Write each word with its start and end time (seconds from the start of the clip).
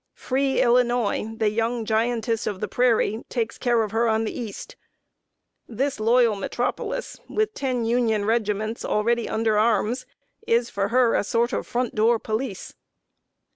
Free 0.15 0.59
Illinois, 0.63 1.27
the 1.37 1.51
young 1.51 1.85
giantess 1.85 2.47
of 2.47 2.59
the 2.59 2.67
prairie, 2.67 3.23
takes 3.29 3.59
care 3.59 3.83
of 3.83 3.91
her 3.91 4.07
on 4.07 4.23
the 4.23 4.35
east. 4.35 4.75
This 5.67 5.99
loyal 5.99 6.35
metropolis, 6.35 7.19
with 7.29 7.53
ten 7.53 7.85
Union 7.85 8.25
regiments 8.25 8.83
already 8.83 9.29
under 9.29 9.59
arms, 9.59 10.07
is 10.47 10.71
for 10.71 10.87
her 10.87 11.13
a 11.13 11.23
sort 11.23 11.53
of 11.53 11.67
front 11.67 11.93
door 11.93 12.17
police. 12.17 12.73